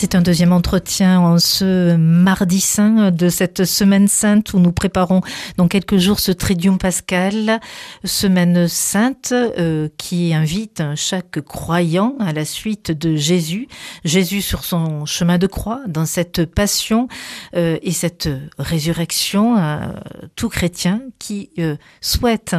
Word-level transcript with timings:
C'est 0.00 0.14
un 0.14 0.22
deuxième 0.22 0.52
entretien 0.52 1.18
en 1.18 1.38
ce 1.40 1.96
mardi 1.96 2.60
saint 2.60 3.10
de 3.10 3.28
cette 3.28 3.64
semaine 3.64 4.06
sainte 4.06 4.54
où 4.54 4.60
nous 4.60 4.70
préparons 4.70 5.22
dans 5.56 5.66
quelques 5.66 5.96
jours 5.96 6.20
ce 6.20 6.30
Tridium 6.30 6.78
Pascal, 6.78 7.58
semaine 8.04 8.68
sainte 8.68 9.32
euh, 9.32 9.88
qui 9.98 10.32
invite 10.32 10.84
chaque 10.94 11.40
croyant 11.40 12.14
à 12.20 12.32
la 12.32 12.44
suite 12.44 12.92
de 12.92 13.16
Jésus, 13.16 13.66
Jésus 14.04 14.40
sur 14.40 14.62
son 14.62 15.04
chemin 15.04 15.36
de 15.36 15.48
croix, 15.48 15.80
dans 15.88 16.06
cette 16.06 16.44
passion 16.46 17.08
euh, 17.56 17.76
et 17.82 17.90
cette 17.90 18.28
résurrection, 18.56 19.56
à 19.56 19.94
tout 20.36 20.48
chrétien 20.48 21.02
qui 21.18 21.50
euh, 21.58 21.74
souhaite 22.00 22.54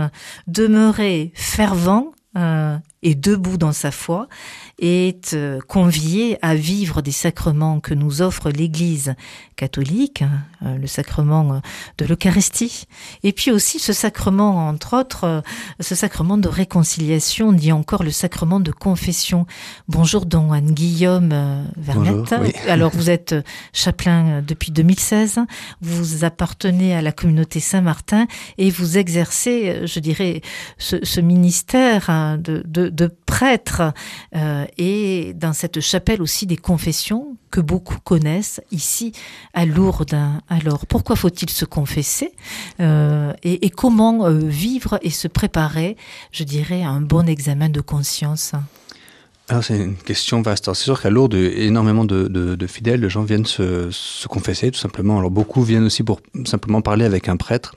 demeurer 0.47 1.31
fervent 1.35 2.11
et 3.01 3.15
debout 3.15 3.57
dans 3.57 3.71
sa 3.71 3.91
foi 3.91 4.27
est 4.79 5.33
euh, 5.33 5.59
convié 5.67 6.37
à 6.41 6.55
vivre 6.55 7.01
des 7.01 7.11
sacrements 7.11 7.79
que 7.79 7.93
nous 7.93 8.21
offre 8.21 8.49
l'Église 8.49 9.15
catholique, 9.55 10.21
hein, 10.21 10.43
euh, 10.65 10.77
le 10.77 10.87
sacrement 10.87 11.53
euh, 11.53 11.59
de 11.97 12.05
l'Eucharistie, 12.05 12.85
et 13.23 13.33
puis 13.33 13.51
aussi 13.51 13.79
ce 13.79 13.93
sacrement, 13.93 14.67
entre 14.67 14.97
autres, 14.97 15.43
ce 15.79 15.95
sacrement 15.95 16.37
de 16.37 16.47
réconciliation, 16.47 17.53
dit 17.53 17.71
encore 17.71 18.03
le 18.03 18.11
sacrement 18.11 18.59
de 18.59 18.71
confession. 18.71 19.45
Bonjour, 19.87 20.25
Don 20.25 20.47
Juan 20.47 20.71
Guillaume 20.71 21.65
Vermette. 21.77 22.33
Alors, 22.67 22.91
vous 22.93 23.09
êtes 23.09 23.35
chapelain 23.73 24.41
depuis 24.41 24.71
2016, 24.71 25.39
vous 25.81 26.23
appartenez 26.23 26.95
à 26.95 27.01
la 27.01 27.11
communauté 27.11 27.59
Saint-Martin 27.59 28.27
et 28.57 28.69
vous 28.69 28.97
exercez, 28.97 29.85
je 29.85 29.99
dirais, 29.99 30.41
ce, 30.77 31.03
ce 31.03 31.19
ministère 31.19 32.09
hein, 32.09 32.37
de, 32.37 32.88
de 32.89 33.09
prêtres 33.39 33.93
euh, 34.35 34.65
et 34.77 35.33
dans 35.33 35.53
cette 35.53 35.79
chapelle 35.79 36.21
aussi 36.21 36.45
des 36.45 36.57
confessions 36.57 37.37
que 37.51 37.61
beaucoup 37.61 37.97
connaissent 38.03 38.59
ici 38.71 39.13
à 39.53 39.65
Lourdes. 39.65 40.17
Alors 40.49 40.85
pourquoi 40.85 41.15
faut-il 41.15 41.49
se 41.49 41.65
confesser 41.65 42.33
euh, 42.79 43.31
et, 43.43 43.69
comment 43.69 44.25
euh, 44.25 44.37
vivre 44.37 44.99
et 45.03 45.09
se 45.09 45.27
préparer, 45.27 45.95
je 46.31 46.43
dirais, 46.43 46.83
à 46.83 46.89
un 46.89 47.01
bon 47.01 47.27
examen 47.27 47.69
de 47.69 47.81
conscience? 47.81 48.53
Alors 49.47 49.63
c'est 49.63 49.77
une 49.77 49.95
question 49.95 50.41
vaste. 50.41 50.65
C'est 50.73 50.83
sûr 50.83 51.01
qu'à 51.01 51.09
Lourdes, 51.09 51.33
énormément 51.33 52.05
de, 52.05 52.67
fidèles, 52.67 53.01
de 53.01 53.09
gens 53.09 53.23
viennent 53.23 53.45
se, 53.45 54.27
confesser 54.27 54.69
tout 54.69 54.79
simplement. 54.79 55.17
Alors 55.17 55.31
beaucoup 55.31 55.63
viennent 55.63 55.85
aussi 55.85 56.03
pour 56.03 56.19
simplement 56.45 56.81
parler 56.81 57.05
avec 57.05 57.29
un 57.29 57.37
prêtre, 57.37 57.73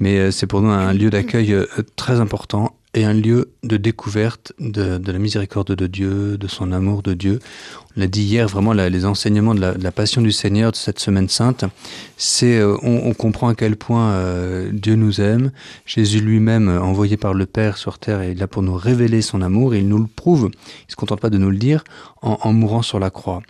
mais 0.00 0.30
c'est 0.32 0.46
pour 0.46 0.60
nous 0.60 0.70
un 0.70 0.92
lieu 0.92 1.08
d'accueil 1.08 1.56
très 1.96 2.20
important 2.20 2.77
et 2.94 3.04
un 3.04 3.12
lieu 3.12 3.50
de 3.64 3.76
découverte 3.76 4.52
de, 4.58 5.00
la 5.04 5.18
miséricorde 5.18 5.74
de 5.74 5.86
Dieu, 5.86 6.38
de 6.38 6.48
son 6.48 6.72
amour 6.72 7.02
de 7.02 7.12
Dieu. 7.12 7.38
On 7.96 8.00
l'a 8.00 8.06
dit 8.06 8.22
hier, 8.22 8.48
vraiment 8.48 8.72
les 8.72 9.04
enseignements 9.04 9.54
de 9.54 9.60
la, 9.60 9.92
passion 9.92 10.22
du 10.22 10.32
Seigneur 10.32 10.72
de 10.72 10.76
cette 10.76 10.98
semaine 10.98 11.28
sainte, 11.28 11.64
c'est 12.16 12.58
euh, 12.58 12.76
on, 12.82 13.12
comprend 13.12 13.48
à 13.48 13.54
quel 13.54 13.76
point 13.76 14.10
euh, 14.12 14.70
Dieu 14.72 14.94
nous 14.94 15.20
aime. 15.20 15.50
Jésus 15.84 16.20
lui-même, 16.20 16.68
euh, 16.68 16.80
envoyé 16.80 17.16
par 17.16 17.34
le 17.34 17.44
Père 17.44 17.76
sur 17.76 17.98
terre, 17.98 18.22
est 18.22 18.34
là 18.34 18.46
pour 18.46 18.62
nous 18.62 18.74
révéler 18.74 19.20
son 19.20 19.42
amour 19.42 19.74
et 19.74 19.80
il 19.80 19.88
nous 19.88 19.98
le 19.98 20.06
prouve. 20.06 20.50
Il 20.88 20.90
se 20.90 20.96
contente 20.96 21.20
pas 21.20 21.30
de 21.30 21.38
nous 21.38 21.50
le 21.50 21.58
dire 21.58 21.84
en, 22.22 22.52
mourant 22.52 22.82
sur 22.82 22.98
la 22.98 23.10
croix. 23.10 23.42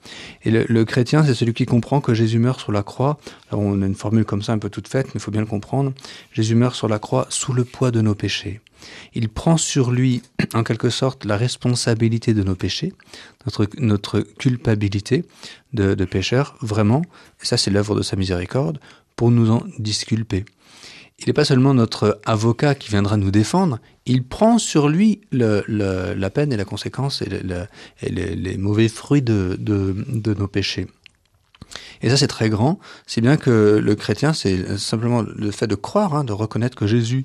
Et 0.44 0.50
le, 0.50 0.64
le 0.68 0.84
chrétien, 0.84 1.24
c'est 1.24 1.34
celui 1.34 1.54
qui 1.54 1.64
comprend 1.64 2.00
que 2.00 2.12
Jésus 2.12 2.38
meurt 2.38 2.60
sur 2.60 2.72
la 2.72 2.82
croix. 2.82 3.18
Alors 3.50 3.64
on 3.64 3.80
a 3.82 3.86
une 3.86 3.94
formule 3.94 4.24
comme 4.24 4.42
ça 4.42 4.52
un 4.52 4.58
peu 4.58 4.68
toute 4.68 4.88
faite, 4.88 5.06
mais 5.06 5.12
il 5.16 5.20
faut 5.20 5.30
bien 5.30 5.40
le 5.40 5.46
comprendre. 5.46 5.92
Jésus 6.32 6.54
meurt 6.54 6.74
sur 6.74 6.88
la 6.88 6.98
croix 6.98 7.26
sous 7.30 7.52
le 7.52 7.64
poids 7.64 7.90
de 7.90 8.00
nos 8.00 8.14
péchés. 8.14 8.60
Il 9.14 9.28
prend 9.28 9.56
sur 9.56 9.90
lui, 9.90 10.22
en 10.54 10.62
quelque 10.62 10.90
sorte, 10.90 11.24
la 11.24 11.36
responsabilité 11.36 12.34
de 12.34 12.42
nos 12.42 12.54
péchés, 12.54 12.92
notre, 13.78 14.20
culpabilité 14.20 15.24
de, 15.72 15.94
de 15.94 16.04
pécheurs, 16.04 16.56
vraiment, 16.60 17.02
et 17.42 17.46
ça 17.46 17.56
c'est 17.56 17.70
l'œuvre 17.70 17.96
de 17.96 18.02
sa 18.02 18.16
miséricorde, 18.16 18.78
pour 19.16 19.30
nous 19.30 19.50
en 19.50 19.62
disculper. 19.78 20.44
Il 21.18 21.26
n'est 21.26 21.32
pas 21.32 21.44
seulement 21.44 21.74
notre 21.74 22.20
avocat 22.24 22.76
qui 22.76 22.90
viendra 22.90 23.16
nous 23.16 23.32
défendre, 23.32 23.80
il 24.06 24.22
prend 24.22 24.58
sur 24.58 24.88
lui 24.88 25.20
la 25.32 26.30
peine 26.30 26.52
et 26.52 26.56
la 26.56 26.64
conséquence 26.64 27.22
et, 27.22 28.10
les, 28.10 28.56
mauvais 28.56 28.88
fruits 28.88 29.22
de 29.22 30.34
nos 30.38 30.48
péchés. 30.48 30.86
Et 32.02 32.10
ça, 32.10 32.16
c'est 32.16 32.28
très 32.28 32.48
grand. 32.48 32.78
C'est 33.06 33.20
bien 33.20 33.36
que 33.36 33.80
le 33.82 33.94
chrétien, 33.94 34.32
c'est 34.32 34.78
simplement 34.78 35.22
le 35.22 35.50
fait 35.50 35.66
de 35.66 35.74
croire, 35.74 36.14
hein, 36.14 36.24
de 36.24 36.32
reconnaître 36.32 36.76
que 36.76 36.86
Jésus 36.86 37.24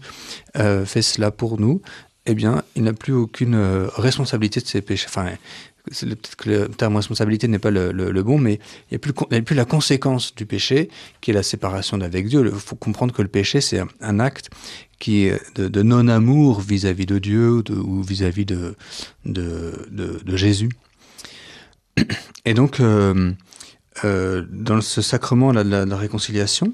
euh, 0.57 0.85
fait 0.85 1.01
cela 1.01 1.31
pour 1.31 1.59
nous. 1.59 1.81
Eh 2.25 2.35
bien, 2.35 2.63
il 2.75 2.83
n'a 2.83 2.93
plus 2.93 3.13
aucune 3.13 3.55
euh, 3.55 3.87
responsabilité 3.95 4.61
de 4.61 4.65
ses 4.65 4.81
péchés. 4.81 5.07
Enfin, 5.09 5.31
peut-être 5.85 6.35
que 6.35 6.49
le 6.49 6.69
terme 6.69 6.95
responsabilité 6.95 7.47
n'est 7.47 7.59
pas 7.59 7.71
le, 7.71 8.23
bon, 8.23 8.37
mais 8.37 8.59
il 8.89 8.99
n'y 9.31 9.35
a, 9.37 9.41
plus, 9.41 9.55
la 9.55 9.65
conséquence 9.65 10.33
du 10.33 10.45
péché, 10.45 10.89
qui 11.21 11.31
est 11.31 11.33
la 11.33 11.43
séparation 11.43 11.97
d'avec 11.97 12.27
Dieu. 12.27 12.49
Il 12.53 12.59
faut 12.59 12.75
comprendre 12.75 13.13
que 13.13 13.21
le 13.21 13.27
péché, 13.27 13.59
c'est 13.61 13.81
un, 13.99 14.19
acte 14.19 14.49
qui 14.99 15.25
est 15.25 15.39
de, 15.55 15.81
non-amour 15.81 16.61
vis-à-vis 16.61 17.05
de 17.05 17.19
Dieu 17.19 17.61
ou 17.69 18.01
vis-à-vis 18.01 18.45
de, 18.45 18.75
Jésus. 20.37 20.69
Et 22.45 22.53
donc, 22.53 22.79
euh, 22.79 23.33
euh, 24.03 24.43
dans 24.49 24.81
ce 24.81 25.01
sacrement 25.01 25.53
de 25.53 25.61
la, 25.61 25.97
réconciliation, 25.97 26.73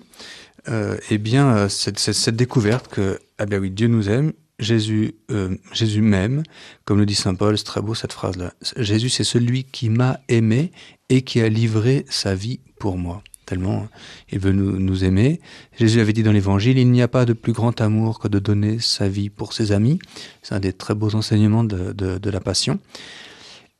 euh, 0.67 0.97
eh 1.09 1.17
bien, 1.17 1.55
euh, 1.55 1.69
cette, 1.69 2.29
découverte 2.35 2.87
que, 2.87 3.19
ah 3.37 3.45
bien 3.45 3.59
oui, 3.59 3.71
Dieu 3.71 3.87
nous 3.87 4.09
aime, 4.09 4.33
Jésus, 4.59 5.15
euh, 5.31 5.55
Jésus 5.71 6.01
m'aime, 6.01 6.43
comme 6.85 6.99
le 6.99 7.05
dit 7.05 7.15
saint 7.15 7.33
Paul, 7.33 7.57
c'est 7.57 7.63
très 7.63 7.81
beau 7.81 7.95
cette 7.95 8.13
phrase-là. 8.13 8.53
Jésus, 8.75 9.09
c'est 9.09 9.23
celui 9.23 9.63
qui 9.63 9.89
m'a 9.89 10.19
aimé 10.27 10.71
et 11.07 11.21
qui 11.21 11.41
a 11.41 11.49
livré 11.49 12.05
sa 12.09 12.35
vie 12.35 12.59
pour 12.77 12.97
moi. 12.97 13.23
Tellement 13.45 13.87
il 14.31 14.37
veut 14.37 14.51
nous, 14.51 14.77
nous 14.77 15.03
aimer. 15.03 15.39
Jésus 15.79 16.01
avait 16.01 16.13
dit 16.13 16.21
dans 16.21 16.31
l'Évangile, 16.31 16.77
il 16.77 16.91
n'y 16.91 17.01
a 17.01 17.07
pas 17.07 17.25
de 17.25 17.33
plus 17.33 17.53
grand 17.53 17.81
amour 17.81 18.19
que 18.19 18.27
de 18.27 18.37
donner 18.37 18.77
sa 18.79 19.07
vie 19.07 19.29
pour 19.29 19.53
ses 19.53 19.71
amis. 19.71 19.97
C'est 20.43 20.53
un 20.53 20.59
des 20.59 20.73
très 20.73 20.93
beaux 20.93 21.15
enseignements 21.15 21.63
de, 21.63 21.93
de, 21.93 22.19
de 22.19 22.29
la 22.29 22.41
Passion. 22.41 22.79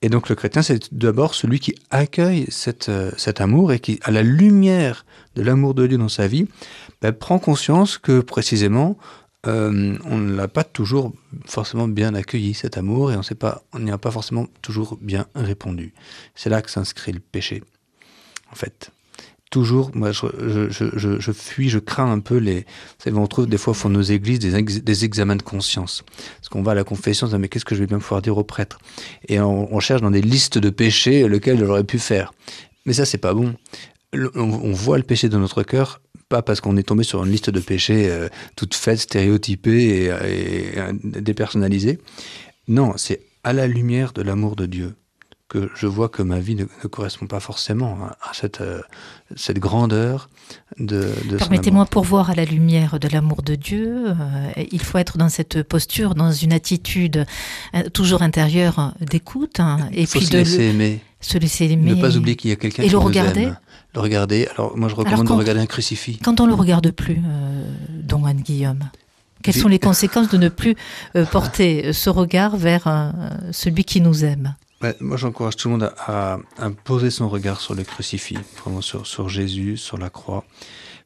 Et 0.02 0.10
donc 0.10 0.30
le 0.30 0.36
chrétien, 0.36 0.62
c'est 0.62 0.94
d'abord 0.94 1.36
celui 1.36 1.60
qui 1.60 1.76
accueille 1.90 2.48
euh, 2.88 3.12
cet 3.18 3.42
amour 3.42 3.74
et 3.74 3.80
qui, 3.80 4.00
à 4.04 4.12
la 4.12 4.24
lumière 4.24 5.06
de 5.36 5.42
l'amour 5.42 5.74
de 5.74 5.88
Dieu 5.88 5.98
dans 5.98 6.10
sa 6.10 6.28
vie, 6.28 6.48
ben, 7.02 7.12
prend 7.12 7.38
conscience 7.38 7.98
que 7.98 8.22
précisément, 8.22 8.98
euh, 9.46 9.98
on 10.06 10.18
ne 10.18 10.36
l'a 10.36 10.48
pas 10.48 10.64
toujours 10.64 11.14
forcément 11.46 11.88
bien 11.88 12.14
accueilli, 12.14 12.54
cet 12.54 12.78
amour, 12.78 13.12
et 13.12 13.16
on 13.18 13.80
n'y 13.80 13.92
a 13.92 13.98
pas 13.98 14.12
forcément 14.12 14.48
toujours 14.62 14.98
bien 15.02 15.28
répondu. 15.36 15.94
C'est 16.34 16.50
là 16.50 16.62
que 16.62 16.72
s'inscrit 16.72 17.12
le 17.12 17.20
péché, 17.20 17.64
en 18.52 18.56
fait 18.56 18.92
toujours, 19.50 19.92
moi, 19.94 20.12
je, 20.12 20.70
je, 20.70 21.32
fuis, 21.32 21.70
je 21.70 21.80
crains 21.80 22.12
un 22.12 22.20
peu 22.20 22.38
les. 22.38 22.60
Vous 22.60 23.04
savez, 23.04 23.18
on 23.18 23.28
trouve 23.28 23.48
des 23.48 23.58
fois, 23.58 23.74
pour 23.74 23.90
nos 23.90 24.02
églises, 24.02 24.40
des, 24.40 25.06
examens 25.06 25.36
de 25.36 25.42
conscience. 25.42 26.04
Parce 26.38 26.50
qu'on 26.50 26.62
va 26.62 26.72
à 26.72 26.76
la 26.76 26.84
confession, 26.84 27.28
on 27.28 27.30
se 27.30 27.36
dit, 27.36 27.42
mais 27.42 27.48
qu'est-ce 27.48 27.66
que 27.66 27.76
je 27.76 27.80
vais 27.80 27.88
bien 27.88 28.00
pouvoir 28.00 28.22
dire 28.22 28.38
au 28.38 28.44
prêtre 28.44 28.80
Et 29.28 29.40
on, 29.40 29.80
cherche 29.80 30.02
dans 30.02 30.12
des 30.12 30.22
listes 30.22 30.58
de 30.58 30.70
péchés 30.70 31.28
lequel 31.28 31.60
j'aurais 31.60 31.84
pu 31.84 32.00
faire. 32.00 32.34
Mais 32.86 32.94
ça, 32.94 33.06
c'est 33.06 33.18
pas 33.18 33.34
bon. 33.34 33.56
On, 34.36 34.72
voit 34.72 34.98
le 34.98 35.04
péché 35.04 35.30
dans 35.30 35.40
notre 35.40 35.64
cœur, 35.64 36.02
pas 36.30 36.42
parce 36.42 36.62
qu'on 36.62 36.78
est 36.78 36.84
tombé 36.84 37.04
sur 37.04 37.24
une 37.24 37.32
liste 37.32 37.50
de 37.50 37.60
péchés 37.60 38.10
euh, 38.10 38.28
toute 38.56 38.74
faite, 38.74 39.00
stéréotypée 39.00 39.84
et, 39.84 40.06
et, 40.06 40.78
et 40.78 41.22
dépersonnalisée. 41.22 42.00
Non, 42.68 42.94
c'est 42.98 43.22
à 43.44 43.54
la 43.54 43.68
lumière 43.68 44.14
de 44.14 44.22
l'amour 44.22 44.56
de 44.56 44.66
Dieu 44.66 44.96
que 45.50 45.70
je 45.76 45.88
vois 45.88 46.10
que 46.10 46.22
ma 46.22 46.40
vie 46.40 46.56
ne, 46.56 46.66
correspond 46.88 47.26
pas 47.26 47.40
forcément 47.40 47.98
à 48.22 48.34
cette, 48.34 48.62
euh, 48.62 48.82
cette 49.36 49.58
grandeur 49.58 50.30
de, 50.78 51.12
de 51.28 51.38
Permettez-moi, 51.38 51.86
pour 51.88 52.04
voir 52.04 52.30
à 52.30 52.36
la 52.36 52.46
lumière 52.46 53.00
de 53.00 53.08
l'amour 53.08 53.42
de 53.42 53.56
Dieu, 53.56 54.06
euh, 54.08 54.64
il 54.72 54.82
faut 54.82 55.00
être 55.00 55.18
dans 55.18 55.28
cette 55.28 55.64
posture, 55.64 56.14
dans 56.14 56.32
une 56.32 56.54
attitude 56.54 57.26
euh, 57.76 57.90
toujours 57.90 58.22
intérieure 58.22 58.94
d'écoute. 59.02 59.60
Hein, 59.60 59.90
et 59.92 60.06
puis 60.06 60.26
se 60.26 60.32
de 60.32 60.38
laisser 60.38 60.64
aimer. 60.66 61.02
Se 61.20 61.38
laisser 61.40 61.66
aimer. 61.66 61.96
Ne 61.96 62.02
pas 62.02 62.16
oublier 62.16 62.36
qu'il 62.36 62.52
y 62.52 62.54
a 62.54 62.56
quelqu'un 62.56 62.84
qui 62.84 62.90
le 62.90 62.96
nous 62.96 63.04
regarder. 63.04 63.42
Aime. 63.42 63.58
Le 63.96 64.02
regarder. 64.02 64.48
Alors, 64.54 64.78
moi, 64.78 64.88
je 64.88 64.94
recommande 64.94 65.28
de 65.28 65.34
regarder 65.34 65.62
un 65.62 65.66
crucifix. 65.66 66.20
Quand 66.24 66.40
on 66.40 66.46
le 66.46 66.54
regarde 66.54 66.92
plus, 66.92 67.20
Don 67.90 68.20
Juan 68.20 68.38
Guillaume 68.38 68.90
quelles 69.42 69.56
sont 69.56 69.70
les 69.70 69.80
conséquences 69.80 70.28
de 70.28 70.38
ne 70.38 70.50
plus 70.50 70.76
porter 71.32 71.94
ce 71.94 72.10
regard 72.10 72.58
vers 72.58 73.14
celui 73.54 73.86
qui 73.86 74.02
nous 74.02 74.26
aime? 74.26 74.54
Moi, 75.02 75.18
j'encourage 75.18 75.56
tout 75.56 75.68
le 75.68 75.78
monde 75.78 75.94
à, 75.98 76.40
à, 76.58 76.70
poser 76.70 77.10
son 77.10 77.30
regard 77.30 77.60
sur 77.60 77.76
le 77.76 77.84
crucifix, 77.84 78.38
vraiment 78.62 78.82
sur, 78.82 79.06
sur 79.06 79.28
Jésus, 79.30 79.78
sur 79.78 79.98
la 79.98 80.10
croix, 80.10 80.46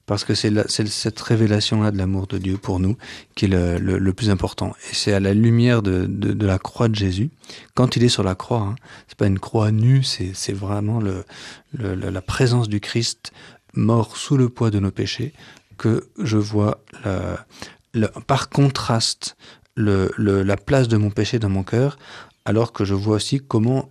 parce 0.06 0.26
que 0.26 0.36
c'est 0.36 0.52
cette 0.68 1.20
révélation-là 1.20 1.92
de 1.92 1.98
l'amour 1.98 2.28
de 2.28 2.38
Dieu 2.38 2.58
pour 2.58 2.80
nous 2.80 2.98
qui 3.36 3.46
est 3.46 3.48
le, 3.48 3.78
le, 3.80 3.98
le 3.98 4.14
plus 4.14 4.30
important. 4.30 4.74
Et 4.92 4.94
c'est 4.94 5.14
à 5.14 5.20
la 5.20 5.34
lumière 5.34 5.82
de, 5.82 6.06
de, 6.08 6.34
de, 6.34 6.46
la 6.46 6.60
croix 6.60 6.88
de 6.88 6.96
Jésus, 6.96 7.32
quand 7.74 7.96
il 7.96 8.04
est 8.04 8.10
sur 8.10 8.24
la 8.24 8.36
croix, 8.36 8.60
hein, 8.60 8.76
c'est 9.08 9.18
pas 9.18 9.28
une 9.28 9.40
croix 9.40 9.72
nue, 9.72 10.04
c'est 10.04 10.54
vraiment 10.54 11.00
le, 11.00 11.26
la 11.74 12.22
présence 12.22 12.70
du 12.70 12.80
Christ 12.80 13.32
mort 13.74 14.18
sous 14.18 14.38
le 14.38 14.50
poids 14.50 14.70
de 14.70 14.80
nos 14.80 14.92
péchés, 14.92 15.34
que 15.78 16.08
je 16.20 16.38
vois, 16.38 16.84
la, 17.04 17.46
la, 17.94 18.08
par 18.10 18.50
contraste, 18.50 19.36
le, 19.76 20.12
le, 20.18 20.44
la 20.44 20.58
place 20.58 20.88
de 20.88 20.98
mon 20.98 21.10
péché 21.10 21.40
dans 21.40 21.50
mon 21.50 21.64
cœur, 21.64 21.98
alors 22.46 22.74
que 22.74 22.86
je 22.86 22.94
vois 22.94 23.16
aussi 23.16 23.40
comment, 23.40 23.90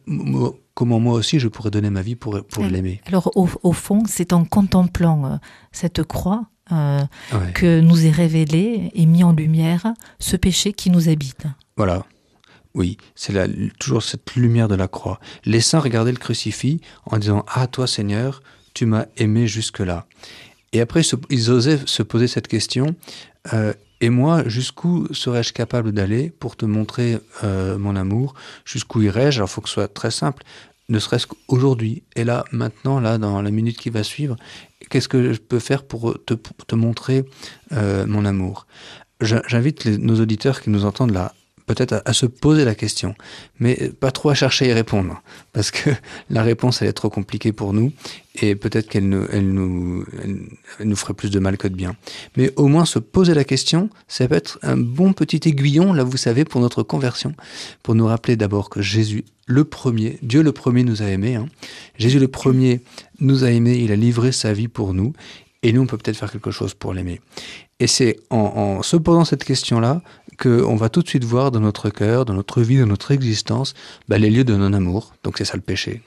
comment 0.75 1.01
moi 1.01 1.15
aussi 1.15 1.39
je 1.39 1.49
pourrais 1.49 1.71
donner 1.71 1.91
ma 1.91 2.03
vie 2.03 2.17
pour, 2.17 2.45
pour 2.45 2.65
l'aimer. 2.65 3.01
Alors 3.07 3.31
au, 3.37 3.49
au 3.63 3.73
fond, 3.73 4.03
c'est 4.07 4.33
en 4.33 4.45
contemplant 4.45 5.27
euh, 5.27 5.37
cette 5.73 6.03
croix 6.03 6.47
euh, 6.71 7.01
ouais. 7.33 7.53
que 7.55 7.81
nous 7.81 8.07
est 8.07 8.11
révélé 8.11 8.91
et 8.95 9.07
mis 9.07 9.25
en 9.25 9.33
lumière 9.33 9.95
ce 10.19 10.37
péché 10.37 10.73
qui 10.73 10.91
nous 10.91 11.09
habite. 11.09 11.45
Voilà. 11.77 12.05
Oui, 12.75 12.97
c'est 13.15 13.35
toujours 13.79 14.03
cette 14.03 14.35
lumière 14.35 14.69
de 14.69 14.75
la 14.75 14.89
croix. 14.89 15.21
Les 15.45 15.61
saints 15.61 15.81
regardaient 15.81 16.13
le 16.13 16.19
crucifix 16.19 16.81
en 17.05 17.19
disant 17.19 17.45
Ah, 17.49 17.67
toi 17.67 17.87
Seigneur, 17.87 18.43
tu 18.73 18.87
m'as 18.87 19.07
aimé 19.19 19.47
jusque-là. 19.47 20.07
Et 20.73 20.81
après, 20.81 21.03
ils 21.29 21.51
osaient 21.51 21.81
se 21.85 22.03
poser 22.03 22.29
cette 22.29 22.49
question 22.49 22.95
euh, 23.53 23.75
Et 24.03 24.11
moi, 24.11 24.43
jusqu'où 24.47 25.07
serais-je 25.15 25.53
capable 25.53 25.93
d'aller 25.93 26.31
pour 26.31 26.57
te 26.57 26.67
montrer 26.67 27.19
euh, 27.45 27.79
mon 27.79 27.95
amour? 27.95 28.35
Jusqu'où 28.65 29.01
irais-je? 29.01 29.39
Alors, 29.39 29.49
il 29.49 29.53
faut 29.53 29.61
que 29.61 29.69
ce 29.69 29.75
soit 29.75 29.87
très 29.87 30.11
simple, 30.11 30.43
ne 30.89 30.99
serait-ce 30.99 31.29
qu'aujourd'hui. 31.29 32.03
Et 32.17 32.25
là, 32.25 32.45
maintenant, 32.51 32.99
là, 32.99 33.17
dans 33.17 33.41
la 33.41 33.51
minute 33.53 33.79
qui 33.79 33.91
va 33.91 34.03
suivre, 34.03 34.35
qu'est-ce 34.91 35.09
que 35.09 35.33
je 35.33 35.39
peux 35.39 35.61
faire 35.61 35.85
pour 35.85 36.17
te, 36.27 36.75
montrer 36.75 37.25
euh, 37.71 38.05
mon 38.07 38.25
amour? 38.25 38.67
J'invite 39.21 39.87
nos 39.87 40.21
auditeurs 40.21 40.61
qui 40.61 40.71
nous 40.71 40.85
entendent 40.85 41.13
là 41.13 41.33
peut-être 41.75 42.03
à, 42.05 42.13
se 42.13 42.27
poser 42.27 42.65
la 42.65 42.75
question, 42.75 43.15
mais 43.59 43.91
pas 44.01 44.11
trop 44.11 44.31
à 44.31 44.35
chercher 44.35 44.67
à 44.67 44.69
y 44.69 44.73
répondre, 44.73 45.23
parce 45.53 45.71
que 45.71 45.91
la 46.31 46.43
réponse 46.43 46.83
elle 46.83 46.89
est 46.89 46.93
trop 46.93 47.11
compliquée 47.11 47.53
pour 47.53 47.73
nous 47.73 47.93
et 48.41 48.55
peut-être 48.55 48.89
qu'elle 48.89 49.09
nous, 49.09 49.27
elle 49.31 49.49
nous, 49.49 50.05
elle, 50.23 50.41
elle 50.81 50.89
nous 50.89 50.97
ferait 50.97 51.15
plus 51.15 51.31
de 51.31 51.39
mal 51.39 51.59
que 51.59 51.69
de 51.69 51.75
bien. 51.75 51.97
Mais 52.37 52.53
au 52.57 52.67
moins 52.67 52.85
se 52.85 52.99
poser 52.99 53.35
la 53.35 53.45
question, 53.45 53.91
ça 54.09 54.27
peut 54.27 54.35
être 54.35 54.59
un 54.63 54.77
bon 54.77 55.13
petit 55.13 55.41
aiguillon, 55.49 55.93
là 55.93 56.05
vous 56.05 56.17
savez, 56.17 56.45
pour 56.45 56.61
notre 56.61 56.83
conversion, 56.83 57.35
pour 57.83 57.95
nous 57.95 58.07
rappeler 58.07 58.37
d'abord 58.37 58.71
que 58.71 58.81
Jésus, 58.81 59.25
le 59.47 59.65
premier, 59.65 60.19
Dieu 60.23 60.43
le 60.43 60.53
premier 60.53 60.85
nous 60.85 61.03
a 61.03 61.07
aimés, 61.07 61.35
hein. 61.35 61.47
Jésus 61.99 62.19
le 62.19 62.29
premier 62.29 62.81
nous 63.21 63.45
a 63.45 63.51
aimés, 63.51 63.79
il 63.79 63.93
a 63.93 63.97
livré 63.97 64.33
sa 64.33 64.53
vie 64.53 64.69
pour 64.69 64.95
nous, 64.95 65.13
et 65.63 65.73
nous 65.73 65.83
on 65.83 65.87
peut 65.87 65.99
peut-être 65.99 66.17
faire 66.17 66.33
quelque 66.33 66.51
chose 66.51 66.75
pour 66.75 66.95
l'aimer. 66.95 67.21
Et 67.82 67.88
c'est 67.88 68.20
en, 68.31 68.81
se 68.84 68.96
posant 68.96 69.25
cette 69.25 69.43
question-là 69.43 70.02
qu'on 70.38 70.76
va 70.76 70.88
tout 70.88 71.02
de 71.02 71.08
suite 71.08 71.25
voir 71.25 71.50
dans 71.50 71.58
notre 71.58 71.90
cœur, 71.90 72.25
dans 72.25 72.34
notre 72.34 72.62
vie, 72.62 72.79
dans 72.79 72.87
notre 72.87 73.11
existence, 73.11 73.75
bah, 74.08 74.19
les 74.19 74.31
lieux 74.31 74.44
de 74.44 74.55
non-amour. 74.55 75.14
Donc 75.25 75.37
c'est 75.37 75.44
ça 75.44 75.56
le 75.56 75.62
péché. 75.62 76.00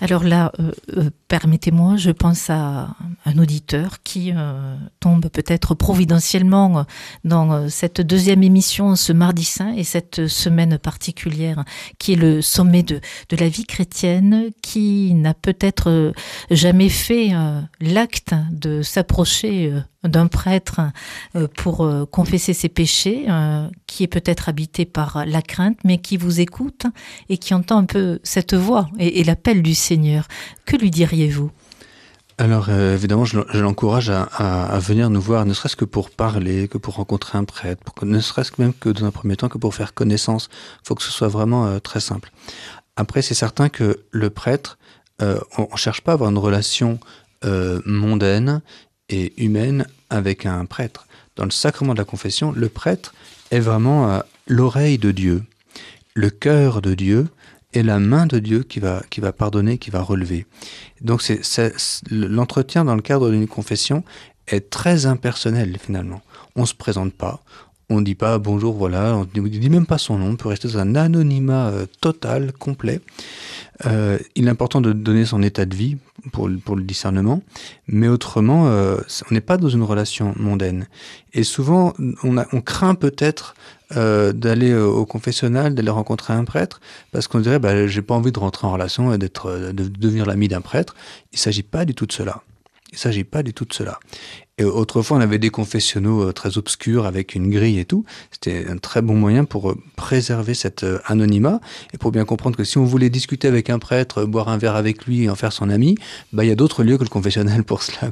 Alors 0.00 0.24
là, 0.24 0.50
euh, 0.58 0.72
euh, 0.96 1.10
permettez-moi, 1.28 1.96
je 1.96 2.10
pense 2.10 2.48
à 2.48 2.96
un 3.26 3.38
auditeur 3.38 4.02
qui 4.02 4.32
euh, 4.34 4.74
tombe 5.00 5.28
peut-être 5.28 5.74
providentiellement 5.74 6.86
dans 7.24 7.68
cette 7.68 8.00
deuxième 8.00 8.42
émission 8.42 8.96
ce 8.96 9.12
mardi 9.12 9.44
saint 9.44 9.74
et 9.74 9.84
cette 9.84 10.28
semaine 10.28 10.78
particulière 10.78 11.62
qui 11.98 12.14
est 12.14 12.16
le 12.16 12.40
sommet 12.40 12.82
de, 12.82 13.00
la 13.38 13.48
vie 13.48 13.66
chrétienne, 13.66 14.46
qui 14.62 15.12
n'a 15.12 15.34
peut-être 15.34 16.14
jamais 16.50 16.88
fait 16.88 17.32
l'acte 17.80 18.34
de 18.50 18.82
s'approcher 18.82 19.72
d'un 20.04 20.26
prêtre 20.26 20.80
euh, 21.36 21.46
pour 21.56 21.84
euh, 21.84 22.04
confesser 22.06 22.54
ses 22.54 22.68
péchés, 22.68 23.26
euh, 23.28 23.68
qui 23.86 24.02
est 24.02 24.08
peut-être 24.08 24.48
habité 24.48 24.84
par 24.84 25.24
la 25.26 25.42
crainte, 25.42 25.78
mais 25.84 25.98
qui 25.98 26.16
vous 26.16 26.40
écoute 26.40 26.86
et 27.28 27.38
qui 27.38 27.54
entend 27.54 27.78
un 27.78 27.84
peu 27.84 28.18
cette 28.22 28.54
voix 28.54 28.88
et, 28.98 29.22
l'appel 29.24 29.62
du 29.62 29.74
Seigneur. 29.74 30.26
Que 30.66 30.76
lui 30.76 30.90
diriez-vous? 30.90 31.50
Alors 32.38 32.70
évidemment, 32.70 33.24
je, 33.24 33.38
l'encourage 33.58 34.10
à, 34.10 34.78
venir 34.80 35.10
nous 35.10 35.20
voir, 35.20 35.44
ne 35.44 35.52
serait-ce 35.52 35.76
que 35.76 35.84
pour 35.84 36.10
parler, 36.10 36.66
que 36.66 36.78
pour 36.78 36.94
rencontrer 36.94 37.38
un 37.38 37.44
prêtre, 37.44 37.82
ne 38.04 38.18
serait-ce 38.20 38.50
que 38.50 38.62
même 38.62 38.72
que 38.72 38.88
dans 38.88 39.04
un 39.04 39.10
premier 39.10 39.36
temps 39.36 39.48
que 39.48 39.58
pour 39.58 39.74
faire 39.74 39.94
connaissance. 39.94 40.48
Il 40.82 40.88
faut 40.88 40.94
que 40.94 41.02
ce 41.02 41.12
soit 41.12 41.28
vraiment 41.28 41.78
très 41.78 42.00
simple. 42.00 42.32
Après, 42.96 43.22
c'est 43.22 43.34
certain 43.34 43.68
que 43.68 44.00
le 44.10 44.30
prêtre, 44.30 44.78
on 45.20 45.68
ne 45.70 45.76
cherche 45.76 46.00
pas 46.00 46.12
à 46.12 46.14
avoir 46.14 46.30
une 46.30 46.38
relation 46.38 46.98
mondaine 47.84 48.62
et 49.12 49.32
humaine 49.36 49.86
avec 50.10 50.46
un 50.46 50.64
prêtre. 50.64 51.06
Dans 51.36 51.44
le 51.44 51.50
sacrement 51.50 51.92
de 51.92 51.98
la 51.98 52.04
confession, 52.04 52.50
le 52.52 52.68
prêtre 52.68 53.14
est 53.50 53.60
vraiment 53.60 54.10
euh, 54.10 54.20
l'oreille 54.46 54.98
de 54.98 55.12
Dieu, 55.12 55.44
le 56.14 56.30
cœur 56.30 56.82
de 56.82 56.94
Dieu 56.94 57.28
et 57.74 57.82
la 57.82 57.98
main 57.98 58.26
de 58.26 58.38
Dieu 58.38 58.64
qui 58.64 58.80
va, 58.80 59.02
qui 59.10 59.20
va 59.20 59.32
pardonner, 59.32 59.78
qui 59.78 59.90
va 59.90 60.02
relever. 60.02 60.46
Donc 61.00 61.22
c'est 61.22 61.72
l'entretien 62.10 62.84
dans 62.84 62.96
le 62.96 63.02
cadre 63.02 63.30
d'une 63.30 63.46
confession 63.46 64.02
est 64.48 64.70
très 64.70 65.06
impersonnel 65.06 65.78
finalement. 65.78 66.20
On 66.56 66.66
se 66.66 66.74
présente 66.74 67.14
pas, 67.14 67.42
on 67.92 68.00
ne 68.00 68.04
dit 68.04 68.14
pas 68.14 68.38
bonjour, 68.38 68.74
voilà, 68.74 69.16
on 69.16 69.20
ne 69.20 69.48
dit 69.48 69.70
même 69.70 69.86
pas 69.86 69.98
son 69.98 70.18
nom, 70.18 70.30
on 70.30 70.36
peut 70.36 70.48
rester 70.48 70.68
dans 70.68 70.78
un 70.78 70.94
anonymat 70.94 71.68
euh, 71.68 71.86
total, 72.00 72.52
complet. 72.52 73.00
Euh, 73.86 74.18
il 74.34 74.46
est 74.46 74.50
important 74.50 74.80
de 74.80 74.92
donner 74.92 75.24
son 75.24 75.42
état 75.42 75.64
de 75.64 75.74
vie 75.74 75.98
pour, 76.32 76.48
le 76.48 76.82
discernement, 76.82 77.42
mais 77.88 78.08
autrement, 78.08 78.68
euh, 78.68 78.96
on 79.30 79.34
n'est 79.34 79.40
pas 79.40 79.56
dans 79.56 79.68
une 79.68 79.82
relation 79.82 80.34
mondaine. 80.36 80.86
Et 81.34 81.42
souvent, 81.42 81.92
on, 82.22 82.60
craint 82.60 82.94
peut-être 82.94 83.54
d'aller 83.90 84.74
au 84.74 85.04
confessionnal, 85.04 85.74
d'aller 85.74 85.90
rencontrer 85.90 86.32
un 86.32 86.44
prêtre, 86.44 86.80
parce 87.10 87.28
qu'on 87.28 87.40
dirait, 87.40 87.58
bah, 87.58 87.86
j'ai 87.86 88.00
pas 88.00 88.14
envie 88.14 88.32
de 88.32 88.38
rentrer 88.38 88.66
en 88.66 88.72
relation 88.72 89.12
et 89.12 89.18
d'être, 89.18 89.72
de 89.72 89.88
devenir 89.88 90.24
l'ami 90.24 90.48
d'un 90.48 90.62
prêtre. 90.62 90.94
Il 91.32 91.38
s'agit 91.38 91.62
pas 91.62 91.84
du 91.84 91.94
tout 91.94 92.06
de 92.06 92.12
cela. 92.12 92.42
Il 92.92 92.98
s'agit 92.98 93.24
pas 93.24 93.42
du 93.42 93.52
tout 93.52 93.64
de 93.64 93.72
cela. 93.72 93.98
Autrefois, 94.64 95.16
on 95.16 95.20
avait 95.20 95.38
des 95.38 95.50
confessionnaux 95.50 96.28
euh, 96.28 96.32
très 96.32 96.58
obscurs 96.58 97.06
avec 97.06 97.34
une 97.34 97.50
grille 97.50 97.78
et 97.78 97.84
tout. 97.84 98.04
C'était 98.30 98.66
un 98.68 98.76
très 98.76 99.02
bon 99.02 99.14
moyen 99.14 99.44
pour 99.44 99.70
euh, 99.70 99.78
préserver 99.96 100.54
cet 100.54 100.84
euh, 100.84 100.98
anonymat 101.06 101.60
et 101.92 101.98
pour 101.98 102.12
bien 102.12 102.24
comprendre 102.24 102.56
que 102.56 102.64
si 102.64 102.78
on 102.78 102.84
voulait 102.84 103.10
discuter 103.10 103.48
avec 103.48 103.70
un 103.70 103.78
prêtre, 103.78 104.24
boire 104.24 104.48
un 104.48 104.58
verre 104.58 104.76
avec 104.76 105.06
lui 105.06 105.24
et 105.24 105.30
en 105.30 105.34
faire 105.34 105.52
son 105.52 105.70
ami, 105.70 105.96
bah, 106.32 106.44
il 106.44 106.48
y 106.48 106.50
a 106.52 106.54
d'autres 106.54 106.82
lieux 106.84 106.98
que 106.98 107.04
le 107.04 107.08
confessionnal 107.08 107.64
pour 107.64 107.82
cela. 107.82 108.10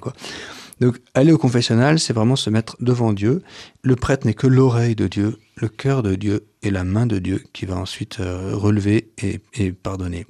Donc, 0.81 0.99
aller 1.15 1.33
au 1.33 1.39
confessionnal, 1.39 1.99
c'est 1.99 2.15
vraiment 2.15 2.37
se 2.37 2.49
mettre 2.49 2.77
devant 2.81 3.13
Dieu. 3.13 3.43
Le 3.83 3.97
prêtre 3.97 4.27
n'est 4.27 4.35
que 4.35 4.47
l'oreille 4.47 4.95
de 4.95 5.09
Dieu, 5.09 5.37
le 5.57 5.69
cœur 5.69 6.03
de 6.03 6.15
Dieu 6.15 6.47
et 6.63 6.71
la 6.71 6.85
main 6.85 7.07
de 7.07 7.19
Dieu 7.19 7.43
qui 7.53 7.67
va 7.67 7.77
ensuite 7.77 8.17
relever 8.19 9.11
et 9.21 9.73
pardonner. 9.73 10.27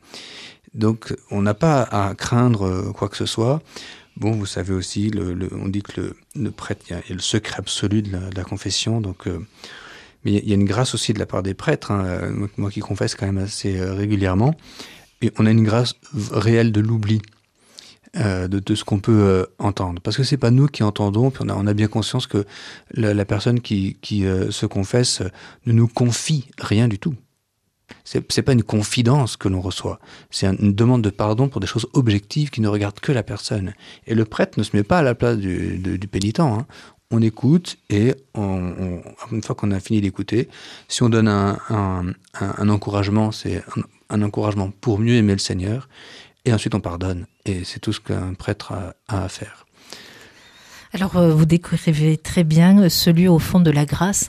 Donc, 0.75 1.15
on 1.31 1.43
n'a 1.43 1.55
pas 1.55 1.83
à 1.83 2.15
craindre 2.17 2.93
quoi 2.93 3.09
que 3.09 3.17
ce 3.17 3.27
soit. 3.27 3.63
Bon, 4.21 4.33
vous 4.33 4.45
savez 4.45 4.75
aussi, 4.75 5.11
on 5.53 5.69
dit 5.69 5.83
que 5.83 6.15
le, 6.37 6.51
prêtre, 6.51 6.85
il 6.91 6.93
y, 6.93 6.97
a, 6.97 7.03
le 7.09 7.21
secret 7.21 7.57
absolu 7.57 8.03
de 8.03 8.19
la, 8.37 8.45
confession. 8.45 9.01
Donc, 9.01 9.27
euh, 9.27 9.39
mais 10.25 10.35
il 10.35 10.47
y 10.47 10.53
a 10.53 10.57
une 10.57 10.67
grâce 10.67 10.95
aussi 10.95 11.15
de 11.15 11.19
la 11.19 11.25
part 11.25 11.43
des 11.43 11.55
prêtres. 11.55 11.91
Hein, 11.91 12.49
moi 12.59 12.71
qui 12.71 12.81
confesse 12.81 13.15
quand 13.15 13.25
même 13.25 13.39
assez 13.39 13.79
euh, 13.79 13.95
régulièrement, 13.95 14.55
et 15.23 15.33
on 15.39 15.47
a 15.47 15.51
une 15.51 15.65
grâce 15.65 15.95
réelle 16.33 16.71
de 16.71 16.81
l'oubli. 16.81 17.23
Euh, 18.17 18.49
de, 18.49 18.75
ce 18.75 18.83
qu'on 18.83 18.99
peut 18.99 19.47
entendre 19.61 20.03
parce 20.03 20.17
que 20.17 20.25
c'est 20.25 20.37
pas 20.37 20.51
nous 20.51 20.67
qui 20.67 20.83
entendons 20.83 21.31
puis 21.31 21.45
on 21.49 21.67
a, 21.69 21.75
bien 21.75 21.87
conscience 21.87 22.27
que 22.27 22.45
la, 22.93 23.25
personne 23.25 23.61
qui, 23.61 23.99
se 24.03 24.67
confesse 24.67 25.23
ne 25.65 25.73
nous 25.73 25.87
confie 25.87 26.49
rien 26.59 26.89
du 26.89 26.99
tout 26.99 27.15
c'est 28.05 28.43
pas 28.43 28.53
une 28.53 28.63
confidence 28.63 29.37
que 29.37 29.49
l'on 29.49 29.61
reçoit, 29.61 30.01
c'est 30.31 30.47
une 30.47 30.75
demande 30.75 31.03
de 31.03 31.11
pardon 31.11 31.49
pour 31.49 31.61
des 31.61 31.67
choses 31.67 31.87
objectives 31.93 32.51
qui 32.51 32.61
ne 32.61 32.69
regardent 32.69 33.01
que 33.01 33.13
la 33.13 33.23
personne. 33.23 33.75
Et 34.07 34.15
le 34.15 34.25
prêtre 34.25 34.59
ne 34.59 34.65
se 34.65 34.77
met 34.77 34.83
pas 34.83 34.99
à 34.99 35.03
la 35.03 35.15
place 35.15 35.39
du, 35.39 36.09
pénitent. 36.11 36.41
Hein. 36.41 36.67
On 37.11 37.21
écoute 37.23 37.77
et 37.89 38.15
on, 38.35 39.01
une 39.33 39.43
fois 39.43 39.57
qu'on 39.57 39.73
a 39.73 39.81
fini 39.81 40.01
d'écouter, 40.01 40.49
si 40.89 41.03
on 41.03 41.09
donne 41.09 41.29
un, 41.29 42.15
encouragement, 42.69 43.33
c'est 43.33 43.63
un, 44.09 44.23
encouragement 44.23 44.71
pour 44.81 44.99
mieux 44.99 45.15
aimer 45.15 45.33
le 45.33 45.39
Seigneur. 45.39 45.89
Et 46.45 46.53
ensuite 46.53 46.75
on 46.75 46.81
pardonne. 46.81 47.27
Et 47.45 47.65
c'est 47.65 47.81
tout 47.81 47.93
ce 47.93 48.01
qu'un 48.01 48.35
prêtre 48.35 48.73
a, 48.73 48.95
à 49.09 49.29
faire. 49.29 49.67
Alors 50.93 51.17
euh, 51.17 51.33
vous 51.33 51.47
décrivez 51.47 52.17
très 52.17 52.45
bien 52.45 52.89
ce 52.89 53.11
lieu 53.11 53.31
au 53.31 53.39
fond 53.39 53.61
de 53.61 53.71
la 53.71 53.85
grâce 53.85 54.29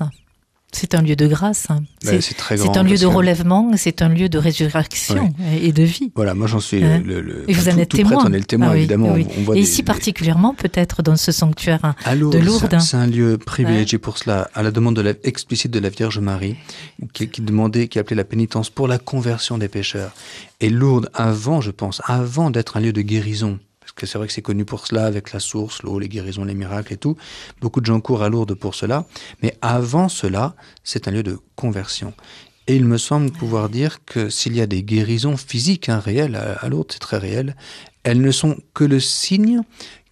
c'est 0.71 0.95
un 0.95 1.01
lieu 1.01 1.15
de 1.15 1.27
grâce. 1.27 1.67
C'est 2.03 2.77
un 2.77 2.83
lieu 2.83 2.97
de 2.97 3.05
relèvement, 3.05 3.71
c'est 3.75 4.01
un 4.01 4.09
lieu 4.09 4.29
de 4.29 4.37
résurrection 4.37 5.33
et 5.61 5.71
de 5.71 5.83
vie. 5.83 6.11
Voilà, 6.15 6.33
moi 6.33 6.47
j'en 6.47 6.59
suis 6.59 6.83
hein 6.83 7.01
le, 7.05 7.21
le, 7.21 7.49
Et 7.49 7.53
vous 7.53 7.69
en 7.69 7.77
êtes 7.77 7.89
témoin. 7.89 8.23
On 8.25 8.33
est 8.33 8.39
le 8.39 8.45
témoin, 8.45 8.69
ah, 8.69 8.73
oui, 8.73 8.79
évidemment. 8.79 9.13
Oui. 9.13 9.27
On 9.37 9.41
voit 9.43 9.55
et 9.55 9.59
des, 9.59 9.63
ici 9.63 9.83
particulièrement, 9.83 10.53
peut-être 10.53 11.01
dans 11.01 11.15
ce 11.15 11.31
sanctuaire 11.31 11.95
Lourdes, 12.15 12.33
de 12.33 12.39
Lourdes. 12.39 12.79
C'est 12.79 12.97
un 12.97 13.07
lieu 13.07 13.37
privilégié 13.37 13.97
ouais. 13.97 14.01
pour 14.01 14.17
cela, 14.17 14.49
à 14.53 14.63
la 14.63 14.71
demande 14.71 14.95
de 14.95 15.01
la, 15.01 15.13
explicite 15.23 15.71
de 15.71 15.79
la 15.79 15.89
Vierge 15.89 16.19
Marie, 16.19 16.55
qui, 17.13 17.27
qui 17.27 17.41
demandait, 17.41 17.87
qui 17.87 17.99
appelait 17.99 18.15
la 18.15 18.23
pénitence 18.23 18.69
pour 18.69 18.87
la 18.87 18.97
conversion 18.97 19.57
des 19.57 19.67
pécheurs. 19.67 20.13
Et 20.61 20.69
Lourdes, 20.69 21.09
avant, 21.13 21.61
je 21.61 21.71
pense, 21.71 22.01
avant 22.05 22.49
d'être 22.51 22.77
un 22.77 22.79
lieu 22.79 22.93
de 22.93 23.01
guérison, 23.01 23.59
parce 23.91 24.03
que 24.03 24.05
c'est 24.05 24.17
vrai 24.17 24.27
que 24.27 24.33
c'est 24.33 24.41
connu 24.41 24.63
pour 24.63 24.87
cela, 24.87 25.05
avec 25.05 25.33
la 25.33 25.41
source, 25.41 25.83
l'eau, 25.83 25.99
les 25.99 26.07
guérisons, 26.07 26.45
les 26.45 26.53
miracles 26.53 26.93
et 26.93 26.97
tout. 26.97 27.17
Beaucoup 27.59 27.81
de 27.81 27.85
gens 27.85 27.99
courent 27.99 28.23
à 28.23 28.29
Lourdes 28.29 28.53
pour 28.53 28.73
cela. 28.73 29.05
Mais 29.43 29.57
avant 29.61 30.07
cela, 30.07 30.55
c'est 30.83 31.09
un 31.09 31.11
lieu 31.11 31.23
de 31.23 31.39
conversion. 31.57 32.13
Et 32.67 32.77
il 32.77 32.85
me 32.85 32.97
semble 32.97 33.31
pouvoir 33.31 33.67
dire 33.67 34.05
que 34.05 34.29
s'il 34.29 34.55
y 34.55 34.61
a 34.61 34.65
des 34.65 34.81
guérisons 34.81 35.35
physiques, 35.35 35.89
hein, 35.89 35.99
réelles, 35.99 36.37
à, 36.37 36.53
à 36.53 36.69
Lourdes, 36.69 36.93
c'est 36.93 36.99
très 36.99 37.17
réel, 37.17 37.57
elles 38.03 38.21
ne 38.21 38.31
sont 38.31 38.57
que 38.73 38.85
le 38.85 39.01
signe 39.01 39.61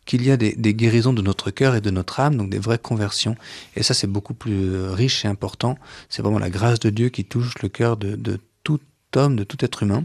qu'il 0.06 0.26
y 0.26 0.32
a 0.32 0.36
des, 0.36 0.56
des, 0.56 0.74
guérisons 0.74 1.14
de 1.14 1.22
notre 1.22 1.50
cœur 1.50 1.74
et 1.76 1.82
de 1.82 1.90
notre 1.90 2.20
âme, 2.20 2.36
donc 2.36 2.50
des 2.50 2.60
vraies 2.60 2.80
conversions. 2.80 3.38
Et 3.78 3.84
ça, 3.84 3.94
c'est 3.94 4.08
beaucoup 4.08 4.34
plus 4.34 4.88
riche 4.90 5.24
et 5.24 5.30
important. 5.30 5.78
C'est 6.10 6.22
vraiment 6.22 6.40
la 6.40 6.50
grâce 6.50 6.80
de 6.80 6.90
Dieu 6.90 7.08
qui 7.08 7.24
touche 7.24 7.54
le 7.62 7.70
cœur 7.70 7.96
de, 7.96 8.18
de 8.18 8.40
tout 8.64 8.82
homme, 9.16 9.38
de 9.38 9.46
tout 9.46 9.64
être 9.64 9.84
humain. 9.84 10.04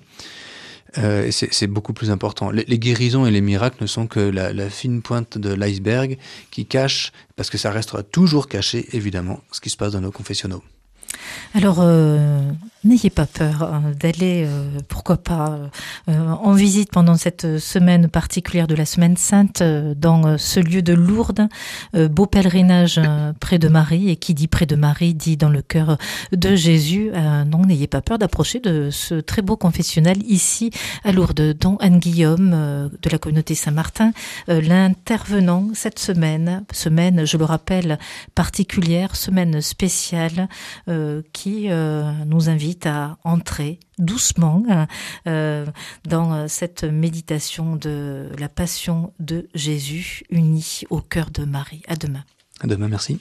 Euh, 0.99 1.31
c'est 1.31 1.67
beaucoup 1.67 1.93
plus 1.93 2.11
important. 2.11 2.51
Les, 2.51 2.79
guérisons 2.79 3.27
et 3.27 3.31
les 3.31 3.41
miracles 3.41 3.79
ne 3.81 3.87
sont 3.87 4.07
que 4.07 4.21
la, 4.21 4.53
la 4.53 4.71
fine 4.71 5.03
pointe 5.03 5.39
de 5.39 5.53
l'iceberg 5.53 6.19
qui 6.51 6.67
cache, 6.67 7.13
parce 7.37 7.51
que 7.51 7.59
ça 7.59 7.71
restera 7.71 8.03
toujours 8.03 8.49
caché, 8.49 8.87
évidemment, 8.93 9.41
ce 9.53 9.61
qui 9.61 9.71
se 9.71 9.77
passe 9.77 9.93
dans 9.93 10.01
nos 10.01 10.13
confessionnaux. 10.13 10.63
Alors, 11.55 11.79
euh, 11.81 12.41
n'ayez 12.85 13.11
pas 13.11 13.27
peur 13.27 13.63
euh, 13.63 13.95
d'aller, 13.95 14.45
euh, 14.47 14.81
pourquoi 14.89 15.17
pas, 15.17 15.59
euh, 16.09 16.29
en 16.29 16.53
visite 16.53 16.91
pendant 16.91 17.17
cette 17.17 17.59
semaine 17.59 18.09
particulière 18.09 18.67
de 18.67 18.75
la 18.75 18.85
Semaine 18.85 19.17
Sainte 19.17 19.63
dans 19.63 20.39
ce 20.39 20.61
lieu 20.61 20.83
de 20.83 20.93
Lourdes, 20.93 21.49
beau 21.95 22.27
pèlerinage 22.27 23.01
près 23.41 23.59
de 23.59 23.69
Marie, 23.69 24.11
et 24.11 24.17
qui 24.17 24.35
dit 24.35 24.49
près 24.49 24.67
de 24.67 24.77
Marie 24.77 25.15
dit 25.15 25.37
dans 25.37 25.49
le 25.49 25.63
cœur 25.63 25.97
de 26.33 26.55
Jésus. 26.55 27.11
Non, 27.47 27.65
n'ayez 27.67 27.87
pas 27.87 28.03
peur 28.03 28.19
d'approcher 28.19 28.61
de 28.61 28.91
ce 28.91 29.15
très 29.15 29.43
beau 29.43 29.57
confessionnal 29.57 30.17
ici 30.27 30.71
à 31.05 31.13
Lourdes, 31.13 31.55
dont 31.59 31.77
Anne-Guillaume 31.81 32.53
euh, 32.55 32.89
de 33.03 33.11
la 33.11 33.19
communauté 33.19 33.55
Saint-Martin, 33.55 34.13
l'intervenant 34.49 35.69
cette 35.75 35.99
semaine, 35.99 36.65
semaine, 36.73 37.25
je 37.25 37.37
le 37.37 37.45
rappelle, 37.45 37.99
particulière, 38.35 39.17
semaine 39.17 39.61
spéciale, 39.61 40.49
qui 41.33 41.71
euh, 41.71 42.11
nous 42.27 42.49
invite 42.49 42.87
à 42.87 43.19
entrer 43.25 43.81
doucement 43.99 44.63
hein, 44.69 44.87
euh, 45.27 45.67
dans 46.07 46.33
euh, 46.33 46.47
cette 46.49 46.85
méditation 46.85 47.77
de 47.77 48.29
la 48.39 48.49
passion 48.49 49.13
de 49.21 49.49
Jésus 49.55 50.23
unie 50.31 50.83
au 50.91 51.01
cœur 51.01 51.31
de 51.31 51.45
Marie. 51.45 51.83
À 51.89 51.97
demain. 51.97 52.25
À 52.61 52.67
demain, 52.67 52.89
merci. 52.89 53.19